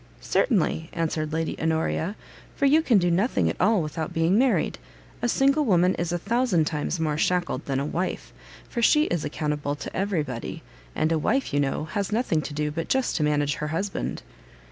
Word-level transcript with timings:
"Certainly," 0.19 0.89
answered 0.93 1.31
Lady 1.31 1.55
Honoria, 1.61 2.15
"for 2.55 2.65
you 2.65 2.81
can 2.81 2.97
do 2.97 3.11
nothing 3.11 3.47
at 3.51 3.61
all 3.61 3.83
without 3.83 4.13
being 4.15 4.35
married; 4.35 4.79
a 5.21 5.29
single 5.29 5.63
woman 5.63 5.93
is 5.93 6.11
a 6.11 6.17
thousand 6.17 6.65
times 6.65 6.99
more 6.99 7.19
shackled 7.19 7.65
than 7.67 7.79
a 7.79 7.85
wife; 7.85 8.33
for 8.67 8.81
she 8.81 9.03
is 9.03 9.23
accountable 9.23 9.75
to 9.75 9.95
every 9.95 10.23
body; 10.23 10.63
and 10.95 11.11
a 11.11 11.19
wife, 11.19 11.53
you 11.53 11.59
know, 11.59 11.85
has 11.85 12.11
nothing 12.11 12.41
to 12.41 12.53
do 12.55 12.71
but 12.71 12.89
just 12.89 13.15
to 13.17 13.23
manage 13.23 13.53
her 13.57 13.67
husband." 13.67 14.23